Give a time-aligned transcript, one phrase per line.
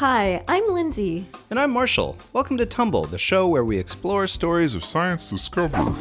[0.00, 1.28] Hi, I'm Lindsay.
[1.50, 2.16] And I'm Marshall.
[2.32, 5.92] Welcome to Tumble, the show where we explore stories of Science discovery.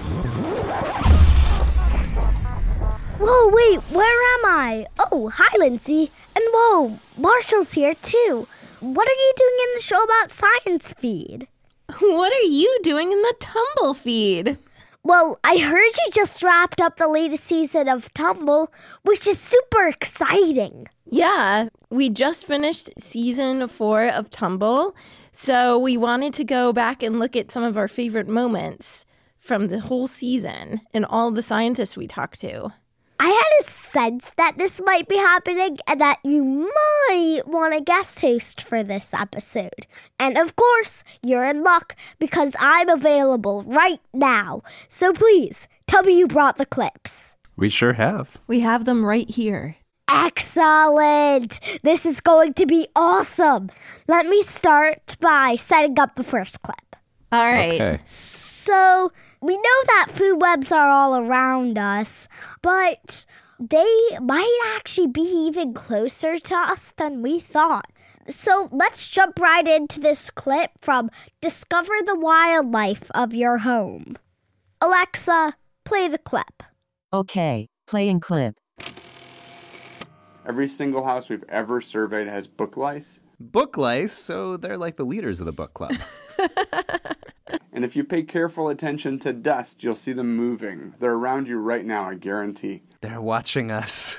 [3.20, 4.86] Whoa, wait, where am I?
[5.12, 6.12] Oh, hi, Lindsay.
[6.34, 8.48] And whoa, Marshall's here too.
[8.80, 11.50] What are you doing in the show about science feed?
[12.00, 14.58] What are you doing in the Tumble feed?
[15.04, 18.72] Well, I heard you just wrapped up the latest season of Tumble,
[19.04, 20.88] which is super exciting.
[21.06, 24.96] Yeah, we just finished season four of Tumble.
[25.32, 29.06] So we wanted to go back and look at some of our favorite moments
[29.40, 32.74] from the whole season and all the scientists we talked to.
[33.22, 37.82] I had a sense that this might be happening and that you might want a
[37.82, 39.88] guest host for this episode.
[40.20, 44.62] And of course, you're in luck because I'm available right now.
[44.88, 47.36] So please, tell me you brought the clips.
[47.56, 48.38] We sure have.
[48.48, 49.76] We have them right here.
[50.12, 51.60] Excellent!
[51.84, 53.70] This is going to be awesome.
[54.08, 56.96] Let me start by setting up the first clip.
[57.32, 57.74] All right.
[57.74, 58.00] Okay.
[58.06, 62.28] So, we know that food webs are all around us,
[62.64, 63.26] but
[63.60, 67.92] they might actually be even closer to us than we thought.
[68.28, 71.10] So, let's jump right into this clip from
[71.42, 74.18] Discover the Wildlife of Your Home.
[74.82, 76.64] Alexa, play the clip.
[77.12, 78.56] Okay, playing clip.
[80.48, 83.20] Every single house we've ever surveyed has book lice.
[83.40, 85.94] Book lice, so they're like the leaders of the book club.
[87.80, 90.96] And if you pay careful attention to dust, you'll see them moving.
[91.00, 92.82] They're around you right now, I guarantee.
[93.02, 94.18] They're watching us.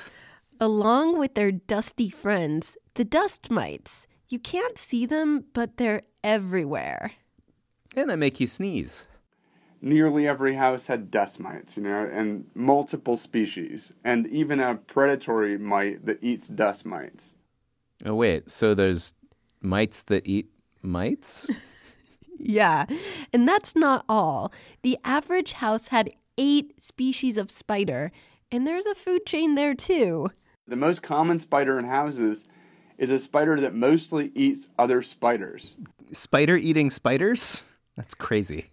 [0.59, 4.07] Along with their dusty friends, the dust mites.
[4.29, 7.13] You can't see them, but they're everywhere.
[7.95, 9.05] And they make you sneeze.
[9.81, 15.57] Nearly every house had dust mites, you know, and multiple species, and even a predatory
[15.57, 17.35] mite that eats dust mites.
[18.05, 19.15] Oh, wait, so there's
[19.61, 20.49] mites that eat
[20.83, 21.49] mites?
[22.43, 22.85] Yeah,
[23.31, 24.51] and that's not all.
[24.81, 28.11] The average house had eight species of spider,
[28.51, 30.31] and there's a food chain there too.
[30.67, 32.45] The most common spider in houses
[32.97, 35.77] is a spider that mostly eats other spiders.
[36.11, 37.63] Spider eating spiders?
[37.95, 38.71] That's crazy.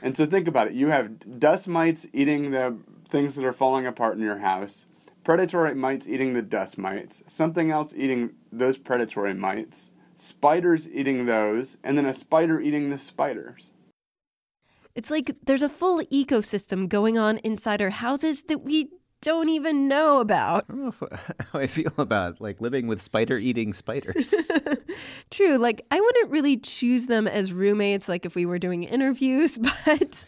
[0.00, 0.74] And so think about it.
[0.74, 4.86] You have dust mites eating the things that are falling apart in your house,
[5.24, 11.78] predatory mites eating the dust mites, something else eating those predatory mites, spiders eating those,
[11.82, 13.72] and then a spider eating the spiders.
[14.94, 18.88] It's like there's a full ecosystem going on inside our houses that we
[19.20, 20.64] don't even know about.
[20.68, 24.34] I don't know if, how I feel about like living with spider eating spiders.
[25.30, 29.58] True, like I wouldn't really choose them as roommates, like if we were doing interviews,
[29.86, 30.24] but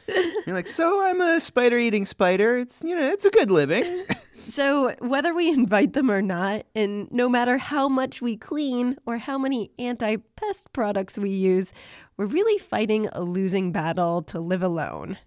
[0.47, 2.59] You're like, so I'm a spider eating spider.
[2.59, 4.05] It's you know, it's a good living.
[4.49, 9.17] So, whether we invite them or not, and no matter how much we clean or
[9.19, 11.73] how many anti pest products we use,
[12.17, 15.19] we're really fighting a losing battle to live alone.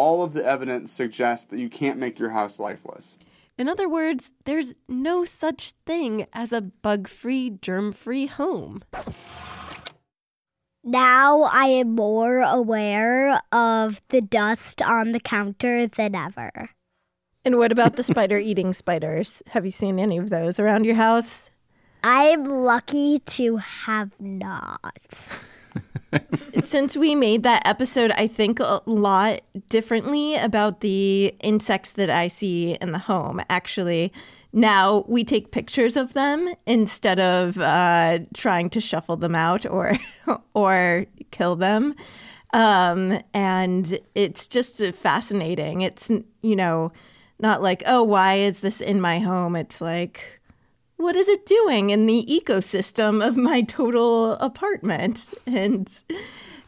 [0.00, 3.18] All of the evidence suggests that you can't make your house lifeless.
[3.58, 8.82] In other words, there's no such thing as a bug free, germ free home.
[10.82, 16.70] Now I am more aware of the dust on the counter than ever.
[17.44, 19.42] And what about the spider eating spiders?
[19.48, 21.50] Have you seen any of those around your house?
[22.02, 25.36] I'm lucky to have not.
[26.60, 32.28] Since we made that episode, I think a lot differently about the insects that I
[32.28, 33.40] see in the home.
[33.48, 34.12] Actually,
[34.52, 39.98] now we take pictures of them instead of uh, trying to shuffle them out or
[40.54, 41.94] or kill them.
[42.52, 45.82] Um, and it's just fascinating.
[45.82, 46.10] It's
[46.42, 46.92] you know
[47.38, 49.54] not like oh why is this in my home?
[49.54, 50.39] It's like
[51.00, 55.32] what is it doing in the ecosystem of my total apartment?
[55.46, 55.88] And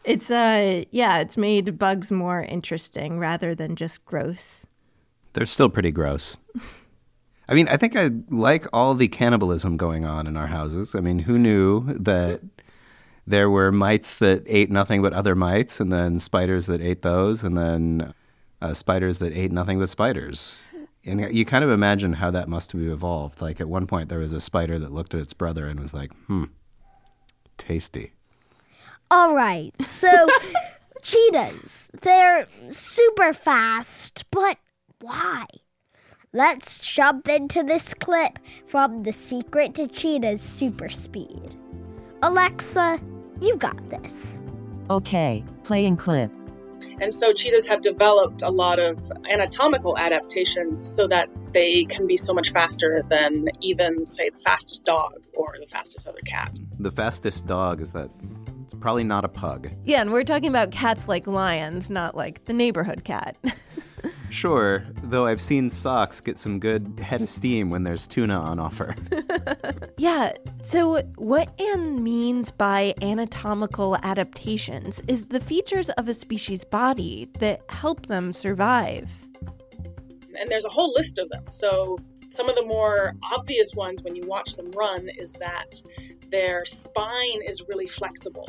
[0.03, 4.65] it's uh yeah, it's made bugs more interesting rather than just gross.
[5.33, 6.37] They're still pretty gross.
[7.47, 10.95] I mean, I think I like all the cannibalism going on in our houses.
[10.95, 12.41] I mean, who knew that
[13.27, 17.43] there were mites that ate nothing but other mites, and then spiders that ate those,
[17.43, 18.13] and then
[18.61, 20.55] uh, spiders that ate nothing but spiders?
[21.05, 23.41] And you kind of imagine how that must have evolved.
[23.41, 25.93] Like at one point, there was a spider that looked at its brother and was
[25.93, 26.45] like, hmm,
[27.57, 28.13] tasty.
[29.11, 30.27] All right, so
[31.01, 34.57] cheetahs, they're super fast, but
[35.01, 35.45] why?
[36.31, 41.55] Let's jump into this clip from The Secret to Cheetah's Super Speed.
[42.23, 42.99] Alexa,
[43.39, 44.41] you got this.
[44.89, 46.31] Okay, playing clip.
[46.99, 52.17] And so cheetahs have developed a lot of anatomical adaptations so that they can be
[52.17, 56.57] so much faster than even, say, the fastest dog or or the fastest other cat.
[56.79, 58.09] The fastest dog is that
[58.63, 59.69] it's probably not a pug.
[59.83, 63.37] Yeah, and we're talking about cats like lions, not like the neighborhood cat.
[64.29, 68.59] Sure, though I've seen socks get some good head of steam when there's tuna on
[68.59, 68.95] offer.
[69.97, 77.29] yeah, so what Anne means by anatomical adaptations is the features of a species' body
[77.39, 79.11] that help them survive.
[80.39, 81.43] And there's a whole list of them.
[81.49, 81.99] So
[82.31, 85.83] some of the more obvious ones when you watch them run is that
[86.31, 88.47] their spine is really flexible.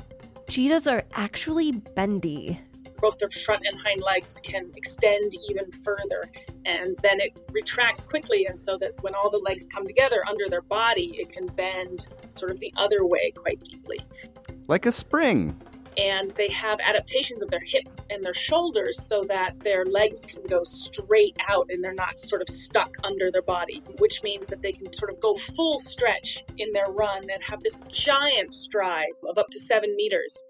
[0.48, 2.60] Cheetahs are actually bendy.
[3.00, 6.22] Both their front and hind legs can extend even further,
[6.64, 10.44] and then it retracts quickly, and so that when all the legs come together under
[10.48, 13.98] their body, it can bend sort of the other way quite deeply.
[14.66, 15.60] like a spring.
[15.96, 20.42] And they have adaptations of their hips and their shoulders so that their legs can
[20.48, 24.60] go straight out and they're not sort of stuck under their body, which means that
[24.60, 29.12] they can sort of go full stretch in their run and have this giant stride
[29.28, 30.42] of up to seven meters.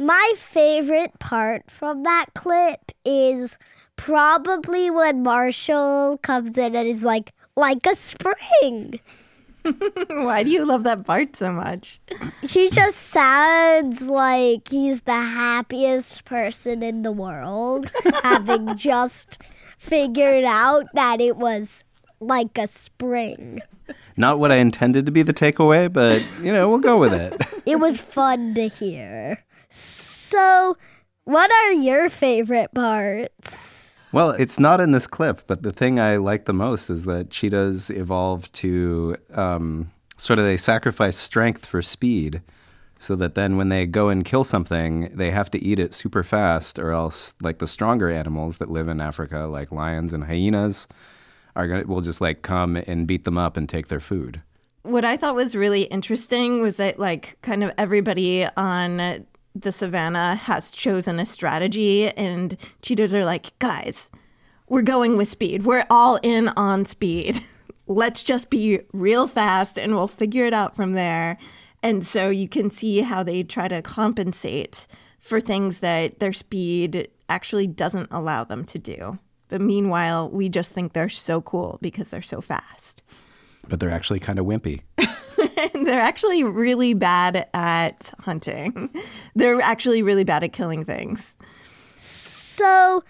[0.00, 3.58] My favorite part from that clip is
[3.96, 8.98] probably when Marshall comes in and is like, like a spring.
[10.08, 12.00] Why do you love that part so much?
[12.40, 17.90] He just sounds like he's the happiest person in the world,
[18.22, 19.36] having just
[19.76, 21.84] figured out that it was
[22.20, 23.60] like a spring.
[24.16, 27.38] Not what I intended to be the takeaway, but you know, we'll go with it.
[27.66, 29.44] It was fun to hear.
[30.30, 30.76] So,
[31.24, 34.06] what are your favorite parts?
[34.12, 37.30] Well, it's not in this clip, but the thing I like the most is that
[37.30, 42.42] cheetahs evolve to um, sort of they sacrifice strength for speed,
[43.00, 46.22] so that then when they go and kill something, they have to eat it super
[46.22, 50.86] fast, or else like the stronger animals that live in Africa, like lions and hyenas,
[51.56, 54.40] are gonna will just like come and beat them up and take their food.
[54.82, 60.34] What I thought was really interesting was that, like, kind of everybody on the savannah
[60.34, 64.10] has chosen a strategy, and cheetahs are like, guys,
[64.68, 65.64] we're going with speed.
[65.64, 67.44] We're all in on speed.
[67.86, 71.38] Let's just be real fast and we'll figure it out from there.
[71.82, 74.86] And so you can see how they try to compensate
[75.18, 79.18] for things that their speed actually doesn't allow them to do.
[79.48, 83.02] But meanwhile, we just think they're so cool because they're so fast.
[83.66, 84.82] But they're actually kind of wimpy.
[85.74, 88.90] they're actually really bad at hunting.
[89.34, 91.36] They're actually really bad at killing things.
[91.96, 93.04] So,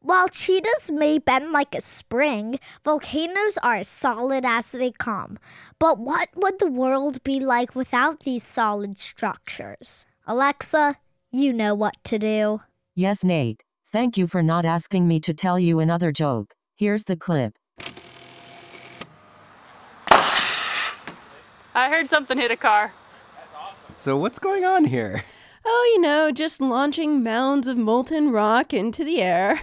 [0.00, 5.38] while cheetahs may bend like a spring, volcanoes are as solid as they come.
[5.78, 10.06] But what would the world be like without these solid structures?
[10.26, 10.96] Alexa,
[11.30, 12.60] you know what to do.
[12.94, 13.64] Yes, Nate.
[13.90, 16.54] Thank you for not asking me to tell you another joke.
[16.76, 17.57] Here's the clip.
[21.78, 22.92] I heard something hit a car.
[23.36, 23.94] That's awesome.
[23.96, 25.24] So what's going on here?
[25.64, 29.60] Oh, you know, just launching mounds of molten rock into the air.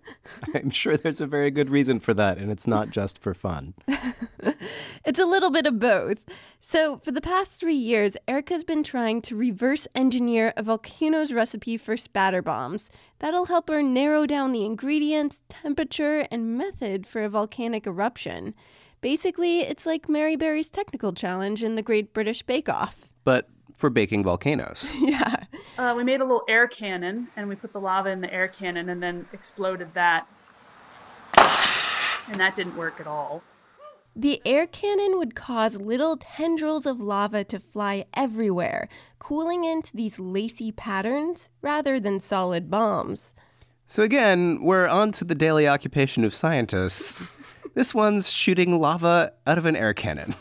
[0.54, 3.74] I'm sure there's a very good reason for that, and it's not just for fun.
[5.04, 6.24] It's a little bit of both.
[6.60, 11.76] So, for the past three years, Erika's been trying to reverse engineer a volcano's recipe
[11.76, 12.90] for spatter bombs.
[13.20, 18.52] That'll help her narrow down the ingredients, temperature, and method for a volcanic eruption.
[19.06, 23.08] Basically, it's like Mary Berry's technical challenge in the Great British Bake Off.
[23.22, 24.92] But for baking volcanoes.
[24.98, 25.44] Yeah.
[25.78, 28.48] Uh, we made a little air cannon and we put the lava in the air
[28.48, 30.26] cannon and then exploded that.
[32.28, 33.44] And that didn't work at all.
[34.16, 38.88] The air cannon would cause little tendrils of lava to fly everywhere,
[39.20, 43.34] cooling into these lacy patterns rather than solid bombs.
[43.86, 47.22] So again, we're on to the daily occupation of scientists.
[47.74, 50.34] This one's shooting lava out of an air cannon.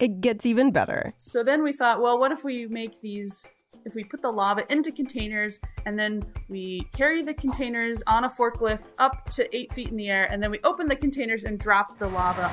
[0.00, 1.14] It gets even better.
[1.18, 3.46] So then we thought, well, what if we make these,
[3.84, 8.28] if we put the lava into containers and then we carry the containers on a
[8.28, 11.58] forklift up to eight feet in the air and then we open the containers and
[11.58, 12.48] drop the lava.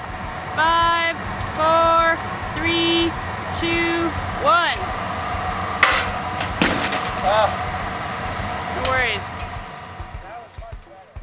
[0.55, 1.17] Five,
[1.57, 2.15] four,
[2.61, 3.11] three,
[3.59, 4.07] two,
[4.45, 4.77] one.
[8.75, 9.19] No worries.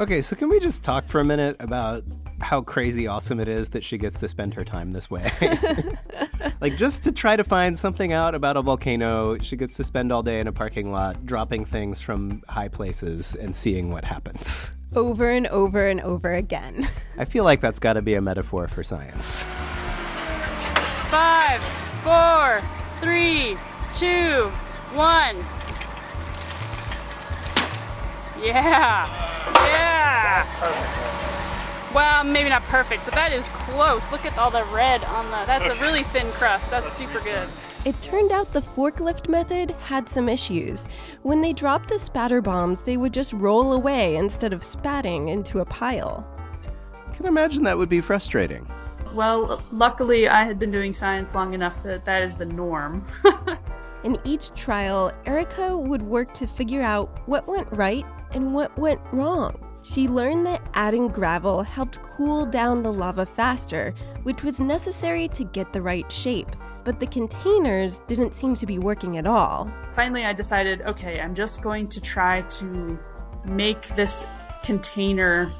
[0.00, 2.04] Okay, so can we just talk for a minute about
[2.40, 5.28] how crazy awesome it is that she gets to spend her time this way?
[6.60, 10.12] like, just to try to find something out about a volcano, she gets to spend
[10.12, 14.70] all day in a parking lot dropping things from high places and seeing what happens.
[14.94, 16.88] Over and over and over again.
[17.18, 19.42] I feel like that's got to be a metaphor for science.
[21.10, 21.60] Five,
[22.04, 22.62] four,
[23.00, 23.58] three,
[23.92, 24.48] two,
[24.94, 25.44] one.
[28.40, 29.28] Yeah.
[29.54, 29.87] Yeah.
[31.94, 34.02] Well, maybe not perfect, but that is close.
[34.12, 35.44] Look at all the red on the.
[35.46, 36.70] That's a really thin crust.
[36.70, 37.48] That's super good.
[37.84, 40.84] It turned out the forklift method had some issues.
[41.22, 45.60] When they dropped the spatter bombs, they would just roll away instead of spatting into
[45.60, 46.26] a pile.
[47.06, 48.68] I can imagine that would be frustrating.
[49.14, 53.06] Well, luckily, I had been doing science long enough that that is the norm.
[54.04, 59.00] In each trial, Erika would work to figure out what went right and what went
[59.12, 59.67] wrong.
[59.88, 65.44] She learned that adding gravel helped cool down the lava faster, which was necessary to
[65.44, 66.54] get the right shape.
[66.84, 69.72] But the containers didn't seem to be working at all.
[69.92, 72.98] Finally, I decided okay, I'm just going to try to
[73.46, 74.26] make this
[74.62, 75.50] container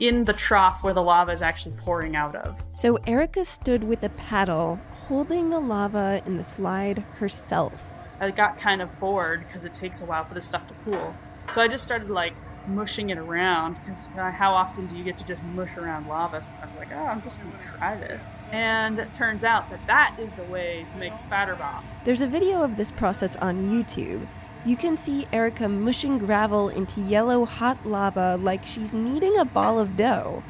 [0.00, 2.62] in the trough where the lava is actually pouring out of.
[2.70, 7.84] So Erika stood with a paddle, holding the lava in the slide herself.
[8.20, 11.14] I got kind of bored because it takes a while for the stuff to cool.
[11.52, 12.34] So I just started like
[12.68, 16.42] mushing it around because uh, how often do you get to just mush around lava?
[16.42, 18.30] So I was like, oh, I'm just going to try this.
[18.52, 21.84] And it turns out that that is the way to make a spatter bomb.
[22.04, 24.26] There's a video of this process on YouTube.
[24.64, 29.78] You can see Erika mushing gravel into yellow hot lava like she's kneading a ball
[29.78, 30.42] of dough.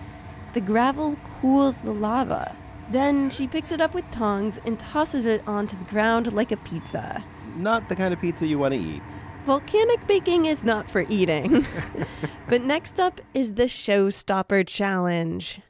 [0.54, 2.56] The gravel cools the lava.
[2.88, 6.56] Then she picks it up with tongs and tosses it onto the ground like a
[6.56, 7.22] pizza.
[7.56, 9.02] Not the kind of pizza you want to eat.
[9.46, 11.64] Volcanic baking is not for eating.
[12.48, 15.60] but next up is the showstopper challenge.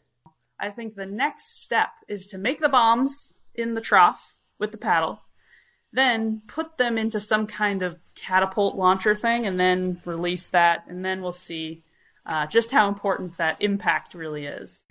[0.59, 4.78] I think the next step is to make the bombs in the trough with the
[4.78, 5.21] paddle,
[5.92, 11.04] then put them into some kind of catapult launcher thing, and then release that, and
[11.04, 11.83] then we'll see
[12.25, 14.87] uh, just how important that impact really is.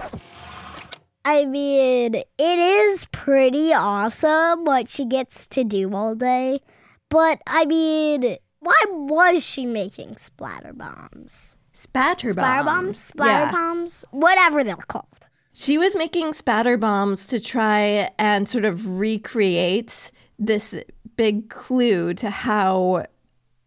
[1.26, 6.62] I mean, it is pretty awesome what she gets to do all day.
[7.10, 11.56] But I mean, why was she making splatter bombs?
[11.74, 12.36] Spatter bombs.
[12.36, 12.98] Splatter bombs?
[13.00, 13.52] Splatter Yeah.
[13.52, 14.06] bombs?
[14.12, 15.28] Whatever they're called.
[15.54, 20.76] She was making spatter bombs to try and sort of recreate this
[21.16, 23.06] big clue to how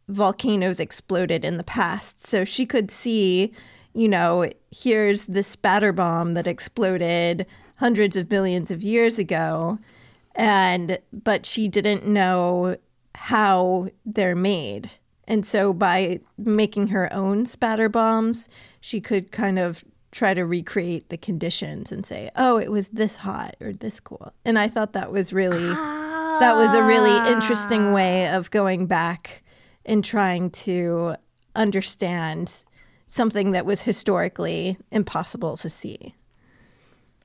[0.08, 2.26] volcanoes exploded in the past.
[2.26, 3.52] So she could see,
[3.94, 9.78] you know, here's the spatter bomb that exploded hundreds of billions of years ago.
[10.34, 12.76] And, but she didn't know
[13.18, 14.90] how they're made.
[15.26, 18.48] And so by making her own spatter bombs,
[18.80, 23.16] she could kind of try to recreate the conditions and say, "Oh, it was this
[23.16, 27.88] hot or this cool." And I thought that was really that was a really interesting
[27.88, 27.92] ah.
[27.92, 29.42] way of going back
[29.84, 31.16] and trying to
[31.56, 32.64] understand
[33.08, 36.14] something that was historically impossible to see.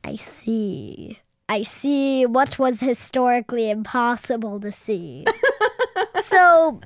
[0.04, 1.20] I see.
[1.48, 5.26] I see what was historically impossible to see.
[6.34, 6.82] so,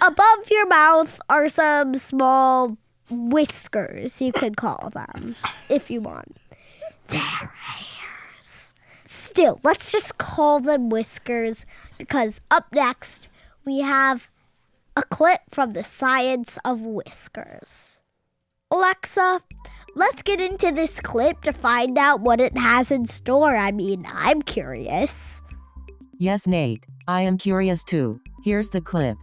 [0.00, 2.76] above your mouth are some small
[3.10, 5.36] whiskers, you could call them,
[5.68, 6.36] if you want.
[7.08, 8.74] They're hairs.
[9.04, 11.66] Still, let's just call them whiskers
[11.98, 13.28] because up next
[13.64, 14.30] we have
[14.96, 18.00] a clip from the science of whiskers.
[18.70, 19.40] Alexa,
[19.96, 23.56] let's get into this clip to find out what it has in store.
[23.56, 25.42] I mean, I'm curious.
[26.18, 26.86] Yes, Nate.
[27.08, 28.20] I am curious too.
[28.42, 29.18] Here's the clip.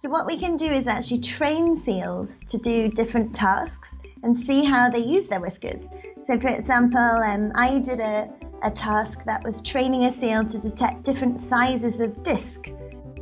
[0.00, 3.88] So what we can do is actually train seals to do different tasks
[4.22, 5.82] and see how they use their whiskers.
[6.26, 8.28] So for example, um, I did a,
[8.62, 12.68] a task that was training a seal to detect different sizes of disc.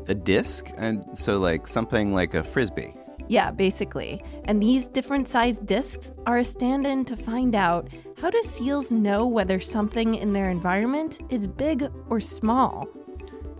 [0.06, 0.70] A disc?
[0.76, 2.94] And so, like, something like a frisbee.
[3.26, 4.22] Yeah, basically.
[4.44, 7.88] And these different sized discs are a stand in to find out
[8.18, 12.86] how do seals know whether something in their environment is big or small?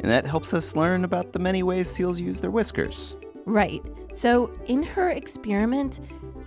[0.01, 3.17] And that helps us learn about the many ways seals use their whiskers.
[3.47, 3.83] Right.
[4.13, 6.01] So, in her experiment,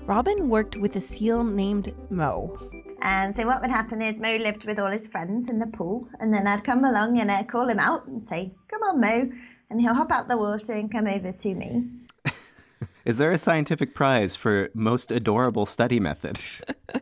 [0.06, 2.58] Robyn worked with a seal named Mo.
[3.02, 6.08] And so what would happen is Mo lived with all his friends in the pool,
[6.20, 9.30] and then I'd come along and I'd call him out and say, "Come on, Mo,"
[9.70, 11.84] and he'll hop out the water and come over to me.
[13.06, 16.40] Is there a scientific prize for most adorable study method?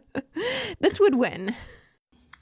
[0.79, 1.55] This would win.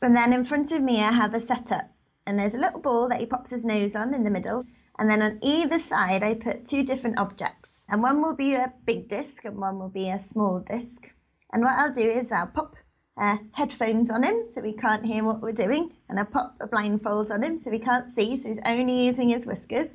[0.01, 1.89] And then in front of me, I have a setup,
[2.25, 4.65] and there's a little ball that he pops his nose on in the middle,
[4.99, 8.73] and then on either side, I put two different objects, and one will be a
[8.85, 11.09] big disc, and one will be a small disc.
[11.51, 12.75] And what I'll do is I'll pop
[13.19, 16.67] uh, headphones on him so he can't hear what we're doing, and I'll pop a
[16.67, 19.89] blindfold on him so he can't see, so he's only using his whiskers.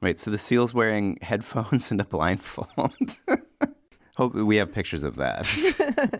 [0.00, 3.18] Wait, so the seal's wearing headphones and a blindfold?
[4.16, 5.46] hope we have pictures of that.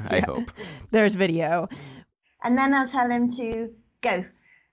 [0.08, 0.50] I hope.
[0.90, 1.68] There's video.
[2.42, 3.70] and then I'll tell him to
[4.02, 4.24] go.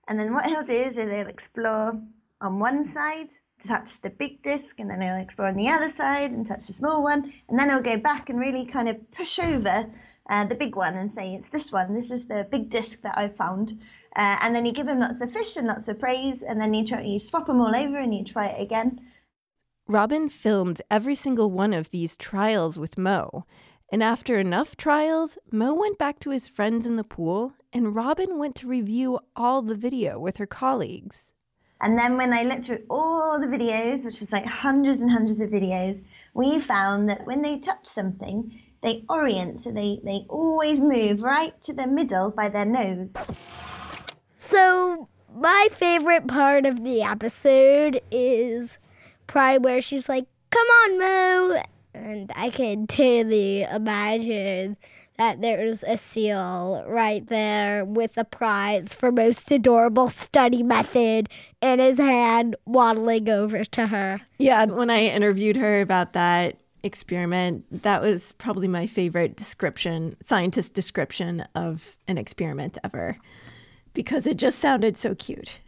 [0.08, 1.98] And then what he'll do is he'll explore
[2.40, 3.28] on one side,
[3.66, 6.72] touch the big disc, and then he'll explore on the other side and touch the
[6.72, 9.86] small one, and then he'll go back and really kind of push over
[10.28, 13.16] uh, the big one, and say, It's this one, this is the big disc that
[13.16, 13.78] I've found.
[14.16, 16.72] Uh, and then you give him lots of fish and lots of praise, and then
[16.72, 19.00] you, try, you swap them all over and you try it again.
[19.86, 23.44] Robyn filmed every single one of these trials with Mo.
[23.94, 28.38] And after enough trials, Mo went back to his friends in the pool, and Robyn
[28.38, 31.30] went to review all the video with her colleagues.
[31.80, 35.40] And then when I looked through all the videos, which was like hundreds and hundreds
[35.40, 36.02] of videos,
[36.34, 41.54] we found that when they touch something, they orient, so they, they always move right
[41.62, 43.14] to the middle by their nose.
[44.38, 48.80] So, my favorite part of the episode is
[49.28, 51.62] probably where she's like, Come on, Mo.
[51.94, 54.76] And I can totally imagine
[55.16, 61.28] that there's a seal right there with a prize for most adorable study method
[61.62, 64.20] in his hand, waddling over to her.
[64.38, 70.74] Yeah, when I interviewed her about that experiment, that was probably my favorite description, scientist
[70.74, 73.16] description of an experiment ever,
[73.92, 75.58] because it just sounded so cute.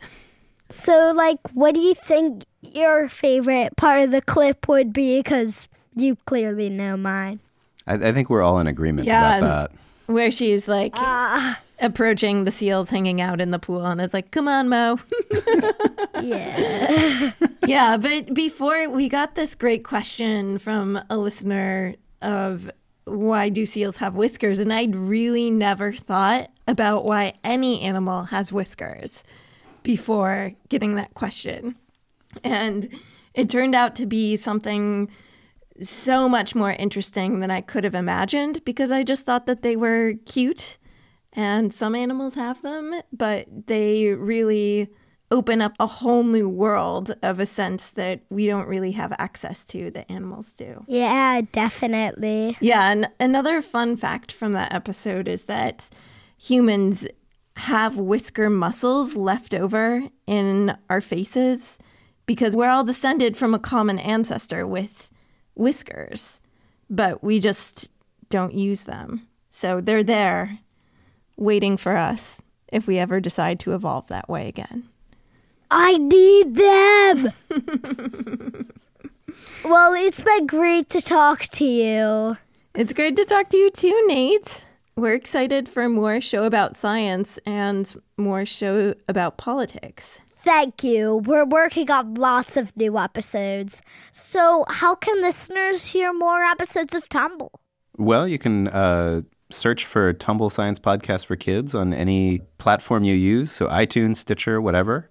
[0.69, 5.21] So, like, what do you think your favorite part of the clip would be?
[5.21, 7.41] Because you clearly know mine.
[7.87, 9.79] I, I think we're all in agreement Yeah, about that.
[10.13, 14.31] Where she's like Ah, approaching the seals hanging out in the pool and it's like,
[14.31, 14.99] come on, Mo.
[16.23, 17.33] yeah.
[17.67, 22.71] yeah, but before we got this great question from a listener of
[23.05, 24.59] why do seals have whiskers?
[24.59, 29.23] And I'd really never thought about why any animal has whiskers
[29.83, 31.77] before getting that question.
[32.43, 32.89] And
[33.35, 35.09] it turned out to be something
[35.83, 39.77] so much more interesting than I could have imagined because I just thought that they
[39.77, 40.79] were cute
[41.33, 44.89] and some animals have them, but they really
[45.31, 49.65] open up a whole new world of a sense that we don't really have access
[49.65, 50.85] to that animals do.
[50.87, 52.57] Yeah, definitely.
[52.61, 55.89] Yeah, and another fun fact from that episode is that
[56.39, 57.07] humans
[57.57, 61.79] have whisker muscles left over in our faces
[62.27, 65.11] because we're all descended from a common ancestor with
[65.57, 66.41] whiskers,
[66.89, 67.91] but we just
[68.29, 69.27] don't use them.
[69.51, 70.59] So they're there
[71.37, 74.89] waiting for us if we ever decide to evolve that way again.
[75.71, 77.33] I need them.
[79.65, 82.37] well, it's been great to talk to you.
[82.75, 84.65] It's great to talk to you too, Nate.
[84.97, 90.19] We're excited for more show about science and more show about politics.
[90.47, 91.17] Thank you.
[91.17, 93.83] We're working on lots of new episodes.
[94.13, 97.51] So, how can listeners hear more episodes of Tumble?
[97.99, 103.17] Well, you can uh, search for Tumble Science Podcast for Kids on any platform you
[103.17, 105.11] use, so iTunes, Stitcher, whatever.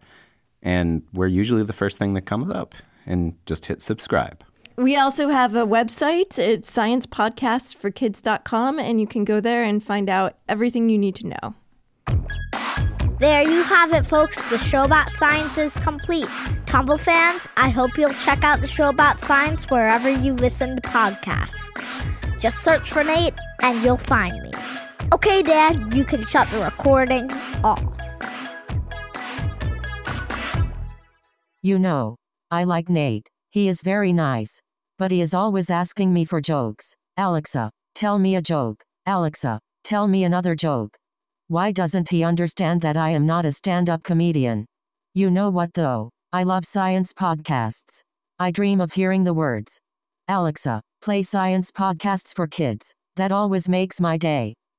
[0.63, 2.73] And we're usually the first thing that comes up.
[3.05, 4.41] And just hit subscribe.
[4.77, 6.39] We also have a website.
[6.39, 11.55] It's sciencepodcastforkids.com, and you can go there and find out everything you need to know.
[13.17, 14.37] There you have it, folks.
[14.49, 16.27] The show about science is complete.
[16.65, 20.81] Tumble fans, I hope you'll check out the show about science wherever you listen to
[20.81, 22.41] podcasts.
[22.41, 24.51] Just search for Nate and you'll find me.
[25.13, 27.31] Okay, Dad, you can shut the recording
[27.63, 27.81] off.
[31.61, 32.17] You know,
[32.51, 33.29] I like Nate.
[33.49, 34.61] He is very nice.
[34.99, 36.95] But he is always asking me for jokes.
[37.17, 38.83] Alexa, tell me a joke.
[39.05, 40.97] Alexa, tell me another joke.
[41.47, 44.65] Why doesn't he understand that I am not a stand up comedian?
[45.13, 46.09] You know what though?
[46.33, 48.01] I love science podcasts.
[48.39, 49.79] I dream of hearing the words.
[50.27, 52.93] Alexa, play science podcasts for kids.
[53.15, 54.55] That always makes my day.